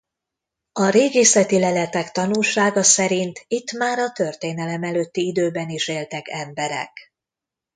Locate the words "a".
0.71-0.89, 3.99-4.11